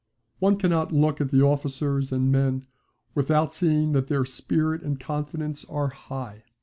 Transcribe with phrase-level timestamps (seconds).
[0.39, 2.65] One cannot look at the officers and men
[3.13, 6.43] without seeing that their spirit and confidence are high.